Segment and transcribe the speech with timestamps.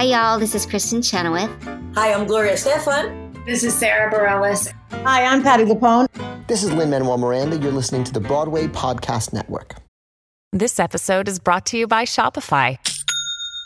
[0.00, 0.38] Hi, y'all.
[0.38, 1.50] This is Kristin Chenoweth.
[1.94, 3.44] Hi, I'm Gloria Estefan.
[3.44, 4.72] This is Sara Bareilles.
[5.04, 6.06] Hi, I'm Patti LuPone.
[6.46, 7.58] This is Lin Manuel Miranda.
[7.58, 9.74] You're listening to the Broadway Podcast Network.
[10.54, 12.78] This episode is brought to you by Shopify.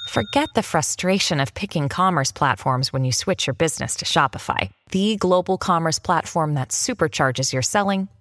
[0.09, 5.15] Forget the frustration of picking commerce platforms when you switch your business to Shopify, the
[5.15, 8.09] global commerce platform that supercharges your selling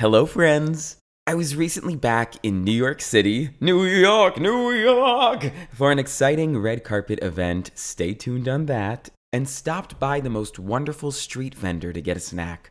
[0.00, 0.96] Hello, friends.
[1.26, 6.56] I was recently back in New York City, New York, New York, for an exciting
[6.56, 7.70] red carpet event.
[7.74, 9.10] Stay tuned on that.
[9.30, 12.70] And stopped by the most wonderful street vendor to get a snack.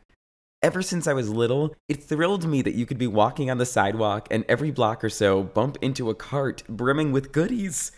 [0.60, 3.64] Ever since I was little, it thrilled me that you could be walking on the
[3.64, 7.92] sidewalk and every block or so bump into a cart brimming with goodies.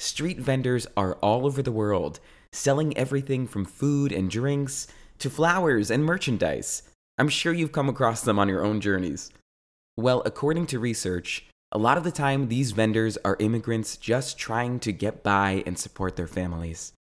[0.00, 2.18] Street vendors are all over the world,
[2.50, 4.88] selling everything from food and drinks
[5.20, 6.82] to flowers and merchandise.
[7.22, 9.30] I'm sure you've come across them on your own journeys.
[9.96, 14.80] Well, according to research, a lot of the time these vendors are immigrants just trying
[14.80, 16.94] to get by and support their families.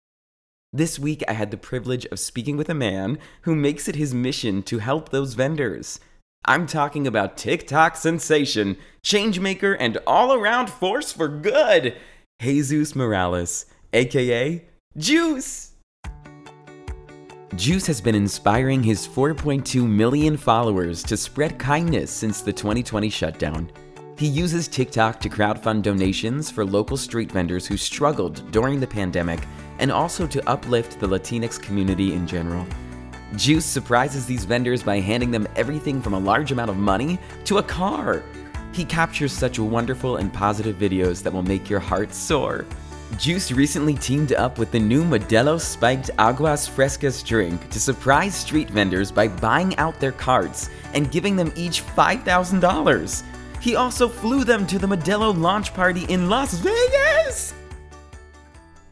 [0.72, 4.14] This week, I had the privilege of speaking with a man who makes it his
[4.14, 6.00] mission to help those vendors.
[6.46, 11.96] I'm talking about TikTok sensation, changemaker, and all around force for good,
[12.40, 14.64] Jesus Morales, aka
[14.96, 15.71] Juixxe.
[17.56, 23.70] Juixxe has been inspiring his 4.2 million followers to spread kindness since the 2020 shutdown.
[24.18, 29.42] He uses TikTok to crowdfund donations for local street vendors who struggled during the pandemic
[29.80, 32.66] and also to uplift the Latinx community in general.
[33.34, 37.58] Juixxe surprises these vendors by handing them everything from a large amount of money to
[37.58, 38.24] a car.
[38.72, 42.66] He captures such wonderful and positive videos that will make your heart soar.
[43.18, 48.70] Juixxe recently teamed up with the new Modelo Spiked Aguas Frescas drink to surprise street
[48.70, 53.24] vendors by buying out their carts and giving them each $5,000.
[53.62, 57.54] He also flew them to the Modelo launch party in Las Vegas!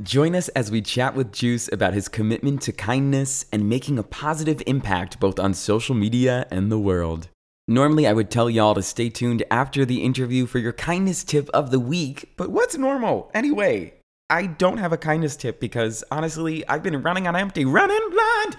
[0.03, 4.03] Join us as we chat with Juixxe about his commitment to kindness and making a
[4.03, 7.29] positive impact both on social media and the world.
[7.67, 11.49] Normally, I would tell y'all to stay tuned after the interview for your kindness tip
[11.49, 13.98] of the week, but what's normal anyway?
[14.29, 18.57] I don't have a kindness tip because honestly, I've been running on empty, running blind.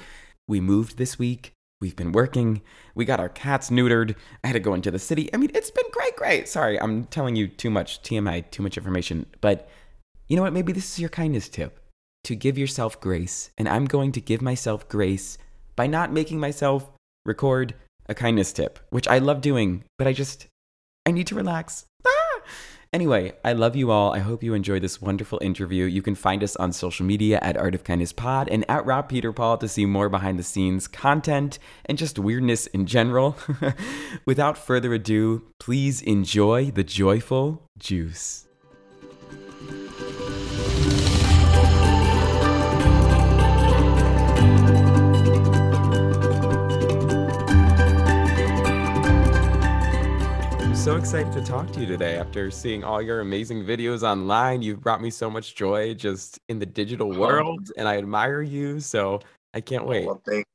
[0.48, 1.52] We moved this week.
[1.80, 2.60] We've been working.
[2.94, 4.16] We got our cats neutered.
[4.42, 5.32] I had to go into the city.
[5.32, 6.48] I mean, it's been great, great.
[6.48, 9.26] Sorry, I'm telling you too much TMI, too much information.
[9.40, 9.68] But
[10.28, 10.52] you know what?
[10.52, 11.78] Maybe this is your kindness tip
[12.24, 13.50] to give yourself grace.
[13.56, 15.38] And I'm going to give myself grace
[15.76, 16.90] by not making myself
[17.24, 17.74] record
[18.06, 20.48] a kindness tip, which I love doing, but I just,
[21.06, 21.86] I need to relax.
[22.92, 24.12] Anyway, I love you all.
[24.12, 25.84] I hope you enjoyed this wonderful interview.
[25.84, 29.08] You can find us on social media at Art of Kindness Pod and at Rob
[29.08, 33.36] Peterpaul to see more behind the scenes content and just weirdness in general.
[34.26, 38.49] Without further ado, please enjoy the joyful Juixxe.
[50.80, 54.62] So excited to talk to you today after seeing all your amazing videos online.
[54.62, 57.20] You've brought me so much joy just in the digital uh-huh.
[57.20, 58.80] world, and I admire you.
[58.80, 59.20] So
[59.52, 60.06] I can't oh, wait.
[60.06, 60.46] Well, thank,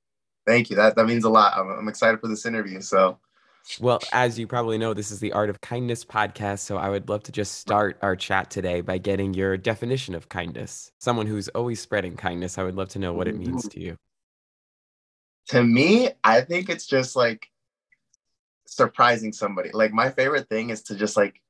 [0.48, 0.78] thank you.
[0.78, 1.54] That that means a lot.
[1.56, 2.82] I'm, I'm excited for this interview.
[2.82, 3.20] So,
[3.80, 6.60] well, as you probably know, this is the Art of Kindness podcast.
[6.60, 10.28] So I would love to just start our chat today by getting your definition of
[10.28, 10.92] kindness.
[11.00, 12.58] Someone who's always spreading kindness.
[12.58, 13.96] I would love to know what it means to you.
[15.50, 17.52] To me, I think it's just like
[18.68, 19.70] surprising somebody.
[19.74, 21.42] Like my favorite thing is to just like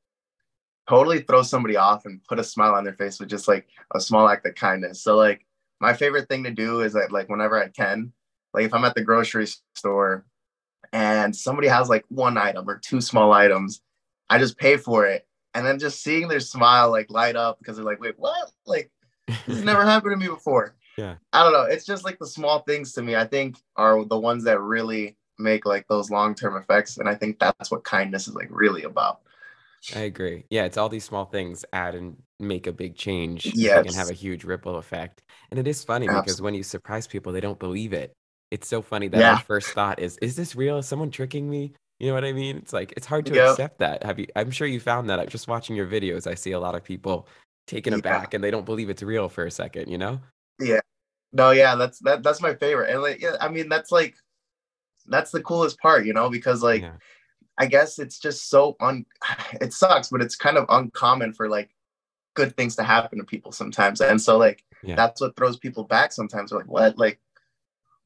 [0.88, 4.00] totally throw somebody off and put a smile on their face with just like a
[4.00, 5.02] small act of kindness.
[5.02, 5.46] So like
[5.80, 8.14] my favorite thing to do is that like whenever I can,
[8.54, 10.26] like if I'm at the grocery store
[10.94, 13.82] and somebody has like one item or two small items,
[14.30, 15.28] I just pay for it.
[15.54, 18.52] And then just seeing their smile like light up because they're like, wait, what?
[18.66, 18.92] Like
[19.48, 20.76] this never happened to me before.
[20.98, 21.16] Yeah.
[21.34, 21.64] I don't know.
[21.64, 25.18] It's just like the small things to me, I think are the ones that really
[25.40, 29.22] make like those long-term effects and i think that's what kindness is like really about
[29.94, 30.46] I agree.
[30.50, 33.54] Yeah, it's all these small things add and make a big change.
[33.54, 33.84] Yes.
[33.84, 35.22] can have a huge ripple effect.
[35.52, 38.14] And it is funny because when you surprise people, they don't believe it.
[38.52, 39.32] It's so funny that Yeah.
[39.32, 40.78] our first thought is, is this real?
[40.78, 41.74] Is someone tricking me?
[42.00, 42.58] You know what I mean?
[42.58, 43.44] It's like it's hard to Yep.
[43.44, 44.04] accept that.
[44.04, 45.20] Have you I'm sure you found that.
[45.20, 47.28] Uh, just watching your videos, I see a lot of people
[47.68, 48.00] taken Yeah.
[48.00, 50.20] aback and they don't believe it's real for a second, you know?
[50.60, 50.80] Yeah
[51.34, 54.16] no yeah that's that that's my favorite and like yeah i mean that's like
[55.08, 56.94] that's the coolest part you know because like Yeah.
[57.58, 59.06] i guess it's just so un
[59.62, 61.76] it sucks but it's kind of uncommon for like
[62.36, 64.02] good things to happen to people sometimes.
[64.02, 64.96] And so like Yeah.
[64.96, 66.52] that's what throws people back sometimes.
[66.52, 66.98] They're like what?
[66.98, 67.20] Like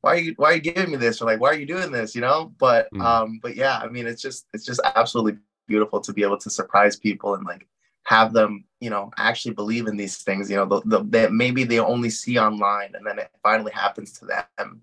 [0.02, 1.22] why are you why are you giving me this?
[1.22, 2.16] Or like why are you doing this?
[2.16, 2.54] You know?
[2.58, 3.02] But Mm.
[3.02, 6.50] um but yeah i mean it's just it's just absolutely beautiful to be able to
[6.50, 7.68] surprise people and like
[8.04, 11.64] have them you know actually believe in these things you know the, the, that maybe
[11.64, 14.82] they only see online and then it finally happens to them.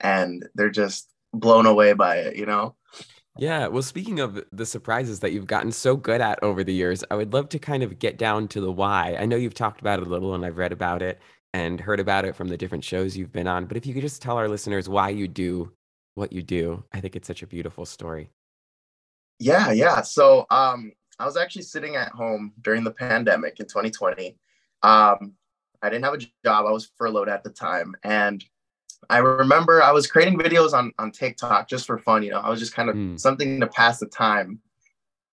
[0.00, 2.74] And they're just blown away by it you know
[3.38, 7.04] Yeah, well, speaking of the surprises that you've gotten so good at over the years,
[7.10, 9.16] I would love to kind of get down to the why.
[9.18, 11.20] I know you've talked about it a little and I've read about it
[11.54, 14.02] and heard about it from the different shows you've been on, but if you could
[14.02, 15.72] just tell our listeners why you do
[16.16, 18.30] what you do, I think it's such a beautiful story.
[19.38, 20.02] Yeah, yeah.
[20.02, 24.36] So um I was actually sitting at home during the pandemic in 2020.
[24.82, 25.34] Um
[25.82, 26.66] I didn't have a job.
[26.66, 28.44] I was furloughed at the time and
[29.08, 32.40] I remember I was creating videos on on TikTok just for fun, you know.
[32.40, 33.18] I was just kind of Mm.
[33.18, 34.60] something to pass the time.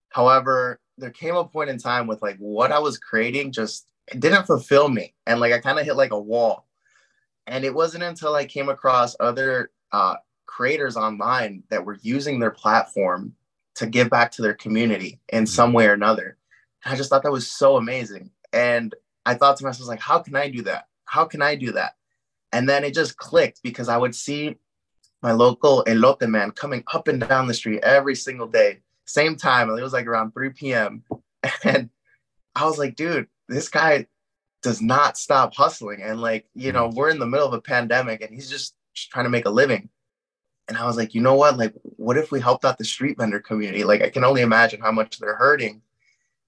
[0.10, 4.20] However, there came a point in time with like what I was creating just it
[4.22, 6.66] didn't fulfill me and like I kind of hit like a wall.
[7.46, 10.16] And it wasn't until I came across other uh
[10.46, 13.34] creators online that were using their platform
[13.76, 16.38] to give back to their community in some way or another.
[16.84, 18.32] And I just thought that was so amazing.
[18.54, 20.88] And I thought to myself, like, how can I do that?
[21.04, 21.97] How can I do that?
[22.52, 24.56] And then it just clicked because I would see
[25.22, 29.70] my local elote man coming up and down the street every single day, same time.
[29.70, 31.04] It was like around 3 p.m.
[31.64, 31.90] And
[32.56, 34.08] I was like, dude, this guy
[34.64, 36.02] does not stop hustling.
[36.02, 39.26] And like, you know, we're in the middle of a pandemic and he's just trying
[39.26, 39.90] to make a living.
[40.68, 41.58] And I was like, you know what?
[41.58, 43.84] Like, what if we helped out the street vendor community?
[43.84, 45.82] Like, I can only imagine how much they're hurting.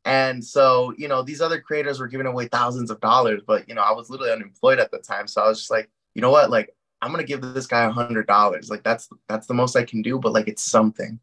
[0.06, 3.76] And so, you know, these other creators were giving away thousands of dollars, but you
[3.76, 5.28] know, I was literally unemployed at the time.
[5.28, 6.50] So I was just like, you know what?
[6.50, 8.70] Like, I'm gonna give this guy a hundred dollars.
[8.70, 11.20] Like, that's that's the most I can do, but like, it's something.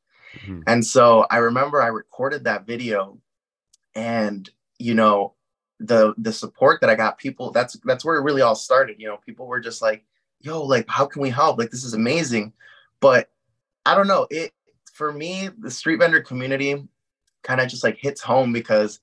[0.47, 0.63] Mhm.
[0.67, 3.19] And so I remember I recorded that video,
[3.95, 4.49] and
[4.79, 5.35] you know,
[5.81, 8.97] the the support that I got, people that's that's where it really all started.
[8.99, 10.05] You know, people were just like,
[10.41, 11.59] "Yo, like, how can we help?
[11.59, 12.53] Like, this is amazing."
[13.01, 13.31] But
[13.87, 14.27] I don't know.
[14.31, 14.53] It
[14.93, 16.87] for me, the street vendor community
[17.47, 19.01] kind of just like hits home because,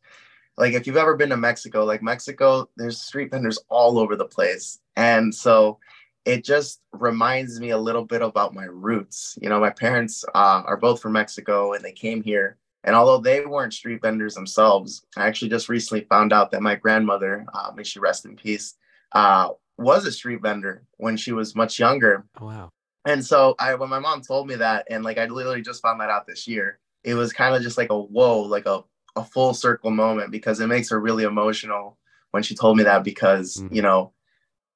[0.58, 4.26] like, if you've ever been to Mexico, like Mexico, there's street vendors all over the
[4.26, 5.80] place, and so
[6.26, 9.38] it just reminds me a little bit about my roots.
[9.42, 12.58] You know, my parents uh, are both from Mexico and they came here.
[12.86, 16.76] And although they weren't street vendors themselves, I actually just recently found out that my
[16.76, 18.76] grandmother, uh, may she rest in peace,
[19.14, 22.26] uh, was a street vendor when she was much younger.
[22.40, 22.70] Wow.
[23.06, 26.00] And so I, when my mom told me that, and like I literally just found
[26.00, 28.84] that out this year, it was kind of just like a whoa, like a,
[29.16, 31.98] a full circle moment because it makes her really emotional
[32.32, 33.76] when she told me that because, Mhm.
[33.76, 34.14] you know,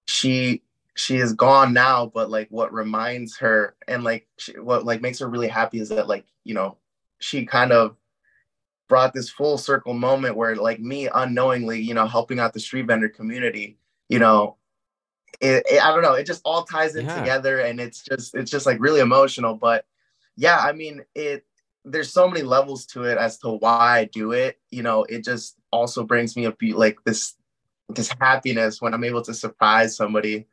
[0.05, 0.63] she
[0.95, 5.19] she is gone now, but like what reminds her and like she, what like makes
[5.19, 6.77] her really happy is that like, you know,
[7.19, 7.95] she kind of
[8.89, 12.87] brought this full circle moment where like me unknowingly, you know, helping out the street
[12.87, 13.77] vendor community,
[14.09, 14.55] you know,
[15.41, 17.19] it, it- I don't know, it just all ties in Yeah.
[17.19, 19.53] together and it's just it's just like really emotional.
[19.55, 19.85] But
[20.35, 21.45] yeah, I mean it
[21.91, 24.59] there's so many levels to it as to why I do it.
[24.69, 27.35] You know, it just also brings me a be like this
[27.89, 30.47] this happiness when I'm able to surprise somebody.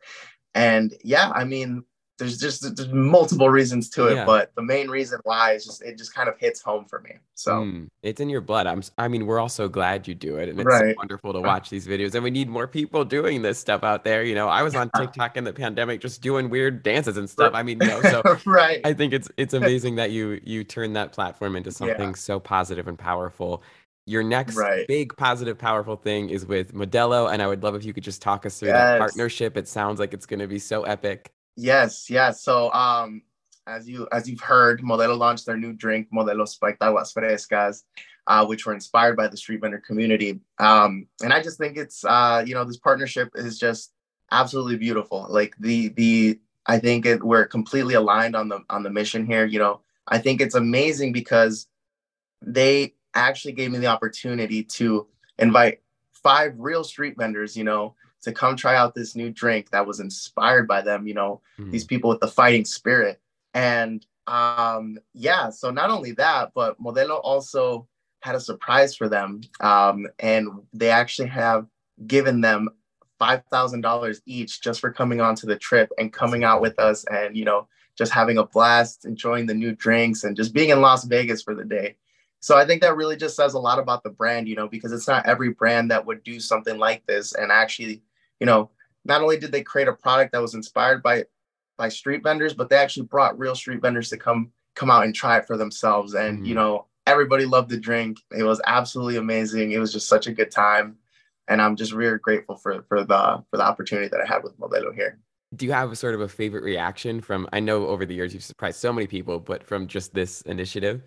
[0.55, 1.85] And yeah, I mean,
[2.19, 4.25] there's just there's multiple reasons to it, Yeah.
[4.25, 7.11] but the main reason why is just it just kind of hits home for me.
[7.35, 8.67] So Mm, it's in your blood.
[8.69, 8.83] I'm.
[8.99, 11.71] I mean, we're all so glad you do it, and it's so wonderful to watch
[11.71, 12.15] these videos.
[12.15, 14.23] And we need more people doing this stuff out there.
[14.23, 17.53] You know, I was on TikTok in the pandemic, just doing weird dances and stuff.
[17.55, 18.81] I mean, you know, so right.
[18.85, 22.87] I think it's it's amazing that you you turn that platform into something so positive
[22.87, 23.63] and powerful.
[24.07, 24.87] Your next Right.
[24.87, 28.21] big positive, powerful thing is with Modelo, and I would love if you could just
[28.23, 29.57] talk us through that partnership.
[29.57, 31.33] It sounds like it's going to be so epic.
[31.57, 32.43] Yes, yes.
[32.43, 33.23] So um
[33.67, 37.85] as you as you've heard, Modelo launched their new drink, Modelo Spiked Aguas Frescas,
[38.27, 40.41] uh, which were inspired by the street vendor community.
[40.59, 43.93] Um, and I just think it's uh, you know, this partnership is just
[44.31, 45.27] absolutely beautiful.
[45.31, 49.47] Like the the I think it we're completely aligned on the on the mission here.
[49.47, 51.67] You know, I think it's amazing because
[52.43, 55.07] they actually gave me the opportunity to
[55.39, 55.81] invite
[56.13, 57.95] five real street vendors, you know,
[58.25, 61.71] to come try out this new drink that was inspired by them, you know, Mm.
[61.71, 63.21] these people with the fighting spirit.
[63.55, 67.87] And um, yeah, so not only that, but Modelo also
[68.21, 69.43] had a surprise for them.
[69.61, 71.67] Um, and they actually have
[72.07, 72.71] given them
[73.21, 77.45] $5,000 each just for coming onto the trip and coming out with us and, you
[77.45, 81.43] know, just having a blast, enjoying the new drinks and just being in Las Vegas
[81.43, 81.97] for the day.
[82.41, 84.93] So I think that really just says a lot about the brand, you know, because
[84.93, 88.03] it's not every brand that would do something like this and actually,
[88.41, 88.71] you know,
[89.05, 91.25] not only did they create a product that was inspired by
[91.77, 95.15] by street vendors, but they actually brought real street vendors to come come out and
[95.15, 96.15] try it for themselves.
[96.15, 96.47] And mm-hmm.
[96.47, 98.19] you know, everybody loved the drink.
[98.37, 99.73] It was absolutely amazing.
[99.73, 100.97] It was just such a good time,
[101.49, 104.59] and I'm just really grateful for for the for the opportunity that I had with
[104.59, 105.19] Modelo here.
[105.55, 107.49] Do you have a sort of a favorite reaction from?
[107.53, 111.03] I know over the years you've surprised so many people, but from just this initiative.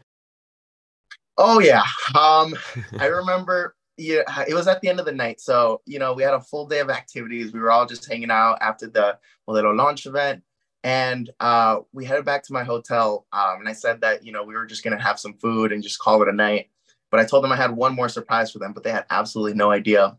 [1.37, 1.83] Oh yeah,
[2.15, 2.55] um,
[2.99, 5.41] I remember yeah, it was at the end of the night.
[5.41, 7.51] So, you know, we had a full day of activities.
[7.51, 9.17] We were all just hanging out after the
[9.49, 10.43] Modelo launch event.
[10.83, 13.25] And uh, we headed back to my hotel.
[13.33, 15.71] Um, and I said that, you know, we were just going to have some food
[15.71, 16.69] and just call it a night.
[17.09, 19.55] But I told them I had one more surprise for them, but they had absolutely
[19.55, 20.17] no idea.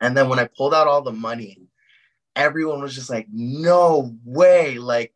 [0.00, 1.62] And then when I pulled out all the money,
[2.36, 4.76] everyone was just like, no way.
[4.78, 5.14] Like,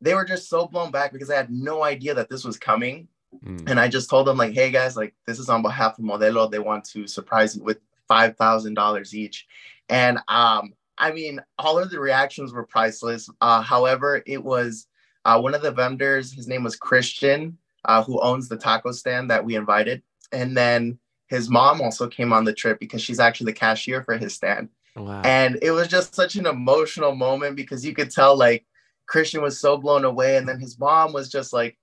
[0.00, 3.08] they were just so blown back because I had no idea that this was coming.
[3.44, 3.70] Mm.
[3.70, 6.50] And I just told them, like, hey guys, like this is on behalf of Modelo.
[6.50, 9.46] They want to surprise you with five thousand dollars each.
[9.88, 13.28] And um, I mean, all of the reactions were priceless.
[13.40, 14.86] Uh, however, it was
[15.24, 19.30] uh, one of the vendors, his name was Christian, uh, who owns the taco stand
[19.30, 20.02] that we invited.
[20.32, 20.98] And then
[21.28, 24.68] his mom also came on the trip because she's actually the cashier for his stand.
[24.96, 25.22] Wow.
[25.24, 28.66] And it was just such an emotional moment because you could tell like
[29.06, 30.36] Christian was so blown away.
[30.36, 31.78] And then his mom was just like,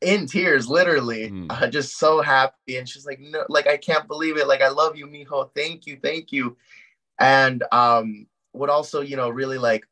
[0.00, 1.46] in tears, literally, mm.
[1.50, 2.76] uh, just so happy.
[2.76, 4.46] And she's like, no, like, I can't believe it.
[4.46, 5.50] Like, I love you, mijo.
[5.54, 5.98] Thank you.
[6.02, 6.56] Thank you.
[7.18, 9.86] And um, what also, you know, really like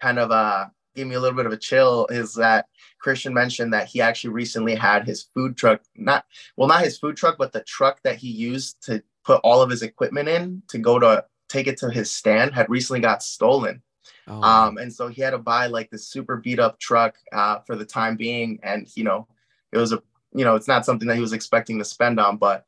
[0.00, 2.66] kind of uh, gave me a little bit of a chill is that
[2.98, 6.24] Christian mentioned that he actually recently had his food truck, not,
[6.56, 9.70] well, not his food truck, but the truck that he used to put all of
[9.70, 13.82] his equipment in to go to take it to his stand had recently got stolen.
[14.28, 14.42] Oh.
[14.42, 17.76] Um, and so he had to buy like this super beat up truck uh, for
[17.76, 18.58] the time being.
[18.62, 19.26] And, you know,
[19.72, 20.02] it was a,
[20.34, 22.66] you know, it's not something that he was expecting to spend on, but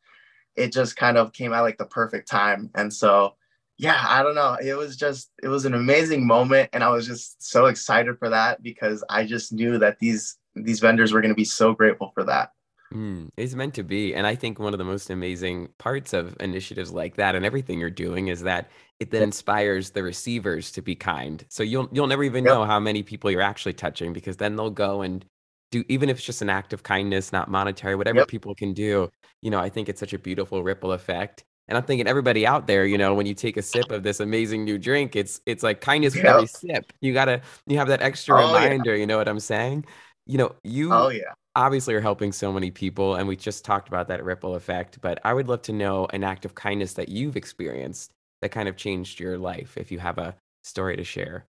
[0.56, 2.70] it just kind of came at like the perfect time.
[2.74, 3.34] And so,
[3.78, 4.56] yeah, I don't know.
[4.62, 6.70] It was just, it was an amazing moment.
[6.72, 10.80] And I was just so excited for that because I just knew that these, these
[10.80, 12.52] vendors were going to be so grateful for that.
[12.92, 14.14] Mm, it's meant to be.
[14.14, 17.78] And I think one of the most amazing parts of initiatives like that and everything
[17.78, 18.70] you're doing is that
[19.00, 21.44] it then inspires the receivers to be kind.
[21.48, 22.52] So you'll you'll never even yep.
[22.52, 25.24] know how many people you're actually touching because then they'll go and
[25.70, 28.28] do even if it's just an act of kindness, not monetary, whatever yep.
[28.28, 29.10] people can do.
[29.40, 31.44] You know, I think it's such a beautiful ripple effect.
[31.68, 34.20] And I'm thinking everybody out there, you know, when you take a sip of this
[34.20, 36.26] amazing new drink, it's it's like kindness yep.
[36.26, 36.92] every sip.
[37.00, 39.00] You gotta you have that extra oh, reminder, yeah.
[39.00, 39.86] you know what I'm saying?
[40.26, 41.32] You know, you oh yeah.
[41.56, 45.18] obviously are helping so many people and we just talked about that ripple effect but
[45.24, 48.12] i would love to know an act of kindness that you've experienced
[48.42, 51.46] that kind of changed your life if you have a story to share.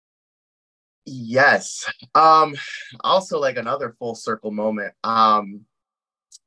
[1.06, 1.90] Yes.
[2.16, 2.56] Um
[3.02, 4.94] also like another full circle moment.
[5.04, 5.62] Um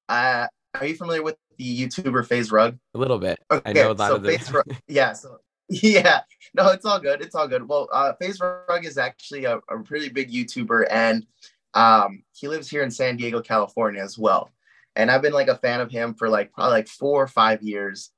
[0.08, 2.78] uh are you familiar with the youtuber FaZe Rug?
[2.94, 3.38] A little bit.
[3.50, 4.52] Okay, i know a lot so of this
[4.88, 5.38] yeah so
[5.68, 6.20] yeah.
[6.54, 7.66] No it's all good it's all good.
[7.66, 11.26] Well uh FaZe Rug is actually a, a really big youtuber and
[11.74, 14.50] um, he lives here in San Diego, California as well.
[14.94, 17.62] And I've been like a fan of him for like probably like four or five
[17.62, 18.10] years.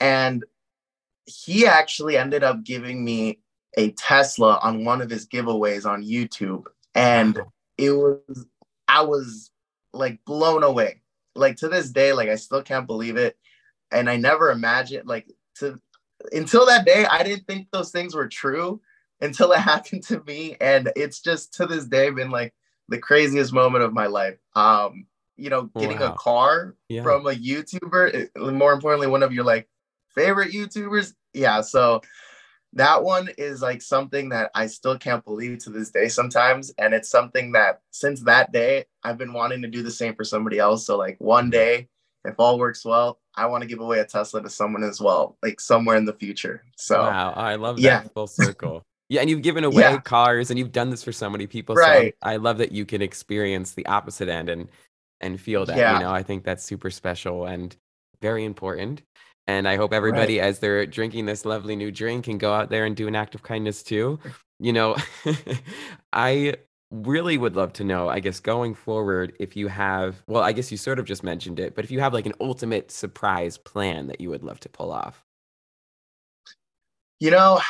[0.00, 0.44] And
[1.26, 3.40] he actually ended up giving me
[3.76, 6.64] a Tesla on one of his giveaways on YouTube.
[6.94, 7.38] And
[7.76, 8.46] it was,
[8.88, 9.50] I was
[9.92, 11.02] like blown away.
[11.34, 13.36] Like to this day, like I still can't believe it.
[13.92, 15.78] And I never imagined, like, to
[16.32, 18.80] until that day, I didn't think those things were true
[19.20, 20.56] until it happened to me.
[20.60, 22.54] And it's just to this day been like
[22.88, 24.38] the craziest moment of my life.
[24.54, 26.12] Um, you know, getting wow.
[26.12, 27.02] a car yeah.
[27.02, 29.68] from a YouTuber, more importantly, one of your like
[30.14, 31.12] favorite YouTubers.
[31.34, 31.60] Yeah.
[31.60, 32.00] So
[32.72, 36.72] that one is like something that I still can't believe to this day sometimes.
[36.78, 40.24] And it's something that since that day, I've been wanting to do the same for
[40.24, 40.86] somebody else.
[40.86, 41.88] So like one day,
[42.24, 45.36] if all works well, I want to give away a Tesla to someone as well,
[45.42, 46.64] like somewhere in the future.
[46.76, 48.02] So wow, I love that yeah.
[48.14, 48.84] full circle.
[49.08, 49.98] Yeah, and you've given away yeah.
[49.98, 51.74] cars and you've done this for so many people.
[51.74, 52.14] Right.
[52.22, 54.68] So I love that you can experience the opposite end and
[55.20, 55.76] and feel that.
[55.76, 55.94] Yeah.
[55.94, 57.76] You know, I think that's super special and
[58.20, 59.02] very important.
[59.46, 60.46] And I hope everybody, right.
[60.46, 63.34] as they're drinking this lovely new drink, can go out there and do an act
[63.34, 64.18] of kindness too.
[64.58, 64.96] You know,
[66.12, 66.56] I
[66.90, 70.72] really would love to know, I guess, going forward, if you have, well, I guess
[70.72, 74.08] you sort of just mentioned it, but if you have like an ultimate surprise plan
[74.08, 75.24] that you would love to pull off.
[77.20, 77.60] You know,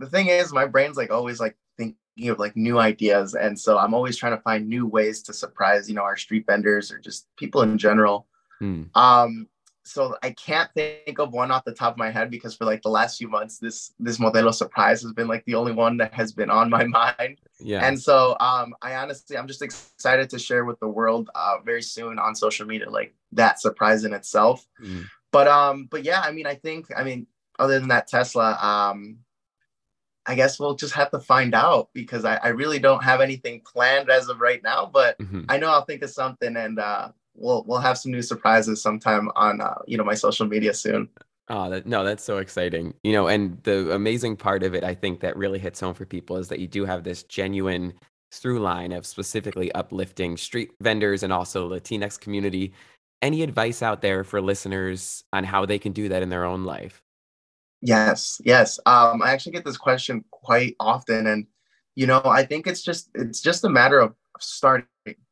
[0.00, 3.34] the thing is, my brain's like always like thinking of like new ideas.
[3.34, 6.46] And so I'm always trying to find new ways to surprise, you know, our street
[6.46, 8.26] vendors or just people in general.
[8.62, 8.88] Mm.
[8.96, 9.46] Um,
[9.84, 12.80] so I can't think of one off the top of my head because for like
[12.80, 16.14] the last few months, this this Modelo surprise has been like the only one that
[16.14, 16.84] has been on my
[17.18, 17.40] mind.
[17.58, 17.86] Yeah.
[17.86, 21.82] And so um, I honestly, I'm just excited to share with the world uh, very
[21.82, 24.66] soon on social media, like that surprise in itself.
[24.82, 25.04] Mm.
[25.30, 27.26] But um, but yeah, I mean, I think, I mean,
[27.58, 29.18] other than that Tesla, um,
[30.26, 33.60] I guess we'll just have to find out because I, I really don't have anything
[33.60, 34.90] planned as of right now.
[34.92, 35.42] But mm-hmm.
[35.48, 39.30] I know I'll think of something and uh, we'll we'll have some new surprises sometime
[39.34, 41.08] on uh, you know my social media soon.
[41.48, 42.94] Oh, that, no, that's so exciting.
[43.02, 46.06] You know, and the amazing part of it, I think that really hits home for
[46.06, 47.94] people is that you do have this genuine
[48.32, 52.72] through line of specifically uplifting street vendors and also Latinx community.
[53.20, 56.64] Any advice out there for listeners on how they can do that in their own
[56.64, 57.02] life?
[57.82, 58.78] Yes, yes.
[58.86, 61.46] Um, I actually get this question quite often, and
[61.94, 64.86] you know, I think it's just it's just a matter of starting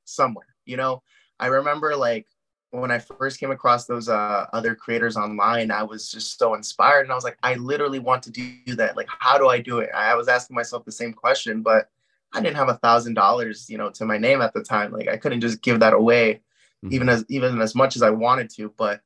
[0.04, 0.46] somewhere.
[0.64, 1.02] You know,
[1.38, 2.26] I remember like
[2.70, 7.02] when I first came across those uh, other creators online, I was just so inspired,
[7.02, 8.96] and I was like, I literally want to do that.
[8.96, 9.90] Like, how do I do it?
[9.94, 11.90] I was asking myself the same question, but
[12.32, 14.92] I didn't have a thousand dollars, you know, to my name at the time.
[14.92, 16.40] Like, I couldn't just give that away,
[16.84, 16.94] mm-hmm.
[16.94, 18.72] even as even as much as I wanted to.
[18.76, 19.00] But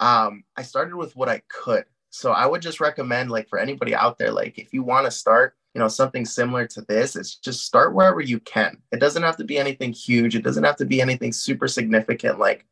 [0.00, 1.84] um, I started with what I could.
[2.10, 5.10] So I would just recommend, like, for anybody out there, like, if you want to
[5.10, 8.78] start, you know something similar to this it's just start wherever you can.
[8.90, 10.34] It doesn't have to be anything huge.
[10.34, 12.40] It doesn't have to be anything super significant.
[12.40, 12.66] Like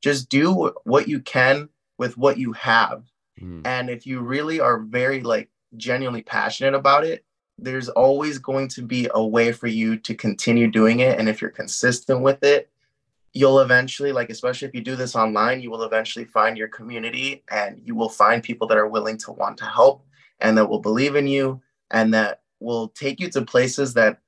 [0.00, 3.04] just do what you can with what you have.
[3.40, 3.62] Mm.
[3.64, 7.24] and if you really are very like genuinely passionate about it
[7.58, 11.18] there's always going to be a way for you to continue doing it.
[11.18, 12.70] And if you're consistent with it
[13.32, 17.42] you'll eventually like especially if you do this online you will eventually find your community
[17.50, 20.04] and you will find people that are willing to want to help
[20.40, 21.60] and that will believe in you
[21.90, 24.18] and that will take you to places that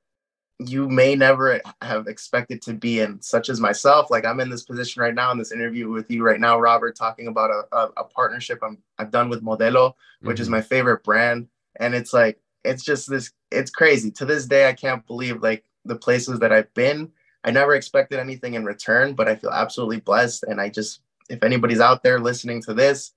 [0.58, 4.10] you may never have expected to be in, such as myself.
[4.10, 6.94] Like I'm in this position right now in this interview with you right now, Robert,
[6.94, 10.42] talking about a, a, a partnership I'm, I've done with Modelo, which mm-hmm.
[10.42, 11.48] is my favorite brand.
[11.80, 14.10] And it's like, it's just this, it's crazy.
[14.12, 17.10] To this day, I can't believe like the places that I've been.
[17.44, 20.44] I never expected anything in return, but I feel absolutely blessed.
[20.44, 23.12] And I just, if anybody's out there listening to this,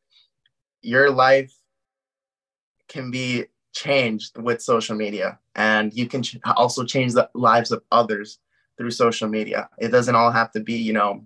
[0.82, 1.54] your life
[2.88, 7.84] can be changed with social media and you can ch- also change the lives of
[7.92, 8.40] others
[8.76, 11.24] through social media it doesn't all have to be you know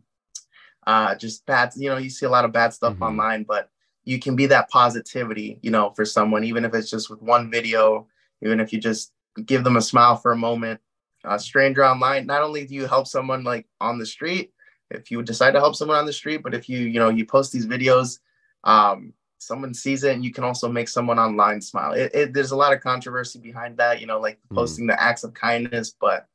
[0.87, 3.03] uh, just bad you know you see a lot of bad stuff mm-hmm.
[3.03, 3.69] online but
[4.03, 7.49] you can be that positivity you know for someone even if it's just with one
[7.49, 8.05] video
[8.41, 9.13] even if you just
[9.45, 10.81] give them a smile for a moment
[11.25, 14.51] a stranger online not only do you help someone like on the street
[14.89, 17.25] if you decide to help someone on the street but if you you know you
[17.25, 18.19] post these videos
[18.63, 22.51] um, someone sees it and you can also make someone online smile it, it, there's
[22.51, 24.55] a lot of controversy behind that you know like mm.
[24.55, 26.27] posting the acts of kindness but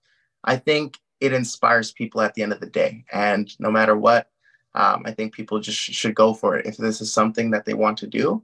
[0.44, 4.30] i think it inspires people at the end of the day and no matter what
[4.74, 7.64] um, i think people just sh- should go for it if this is something that
[7.64, 8.42] they want to do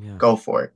[0.00, 0.14] yeah.
[0.18, 0.74] go for it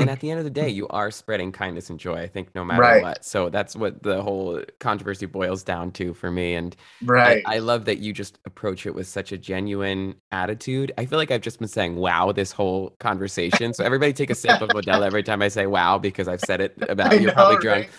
[0.00, 2.16] and at the end of the day, you are spreading kindness and joy.
[2.16, 3.02] I think no matter right.
[3.02, 3.24] what.
[3.24, 6.54] So that's what the whole controversy boils down to for me.
[6.54, 7.42] And right.
[7.46, 10.92] I, I, love that you just approach it with such a genuine attitude.
[10.98, 13.74] I feel like I've just been saying "wow" this whole conversation.
[13.74, 16.60] So everybody take a sip of Modelo every time I say "wow" because I've said
[16.60, 17.20] it about you.
[17.20, 17.86] You're probably drunk.
[17.86, 17.90] Right?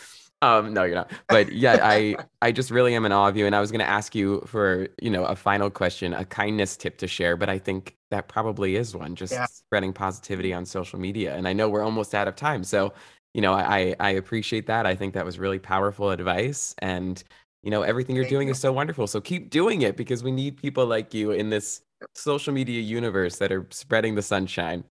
[0.44, 1.12] Um, no, you're not.
[1.30, 3.46] But yeah, I I just really am in awe of you.
[3.46, 6.98] And I was gonna ask you for, you know, a final question, a kindness tip
[6.98, 9.46] to share, but I think that probably is one, just yeah.
[9.46, 11.36] spreading positivity on social media.
[11.36, 12.64] And I know we're almost out of time.
[12.64, 12.94] So,
[13.36, 14.88] you know, I I appreciate that.
[14.88, 16.74] I think that was really powerful advice.
[16.80, 17.24] And,
[17.62, 18.52] you know, everything you're Thank doing you.
[18.52, 19.06] is so wonderful.
[19.06, 21.82] So keep doing it because we need people like you in this
[22.16, 24.86] social media universe that are spreading the sunshine.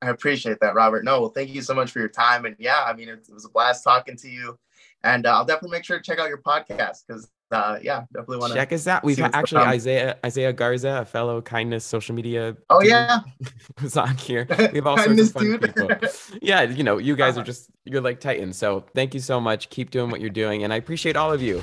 [0.00, 1.04] I appreciate that, Robert.
[1.04, 2.44] No, well, thank you so much for your time.
[2.44, 4.58] And yeah, I mean, it, it was a blast talking to you.
[5.04, 8.38] And uh, I'll definitely make sure to check out your podcast because, uh, yeah, definitely
[8.38, 9.04] want to check us out.
[9.04, 12.56] We've actually Isaiah Isaiah Garza, a fellow kindness social media.
[12.68, 13.20] Oh yeah,
[13.82, 14.46] was on here.
[14.58, 15.62] We have all sorts of fun dude.
[15.62, 15.90] people.
[16.42, 18.58] Yeah, you know, you guys are just you're like titans.
[18.58, 19.70] So thank you so much.
[19.70, 21.62] Keep doing what you're doing, and I appreciate all of you.